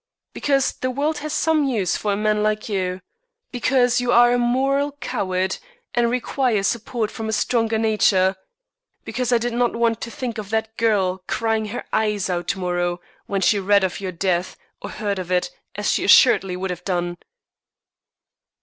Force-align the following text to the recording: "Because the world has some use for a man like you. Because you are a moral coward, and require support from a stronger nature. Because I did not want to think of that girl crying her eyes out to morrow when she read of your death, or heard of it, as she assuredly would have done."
"Because 0.33 0.71
the 0.81 0.89
world 0.89 1.19
has 1.19 1.31
some 1.31 1.63
use 1.63 1.95
for 1.95 2.11
a 2.13 2.17
man 2.17 2.41
like 2.41 2.67
you. 2.67 3.01
Because 3.51 4.01
you 4.01 4.11
are 4.11 4.33
a 4.33 4.39
moral 4.39 4.93
coward, 4.93 5.57
and 5.93 6.09
require 6.09 6.63
support 6.63 7.11
from 7.11 7.29
a 7.29 7.31
stronger 7.31 7.77
nature. 7.77 8.35
Because 9.05 9.31
I 9.31 9.37
did 9.37 9.53
not 9.53 9.75
want 9.75 10.01
to 10.01 10.09
think 10.09 10.39
of 10.39 10.49
that 10.49 10.75
girl 10.75 11.21
crying 11.27 11.65
her 11.65 11.85
eyes 11.93 12.31
out 12.31 12.47
to 12.47 12.57
morrow 12.57 12.99
when 13.27 13.41
she 13.41 13.59
read 13.59 13.83
of 13.83 13.99
your 13.99 14.11
death, 14.11 14.57
or 14.81 14.89
heard 14.89 15.19
of 15.19 15.31
it, 15.31 15.51
as 15.75 15.87
she 15.91 16.03
assuredly 16.03 16.57
would 16.57 16.71
have 16.71 16.83
done." 16.83 17.19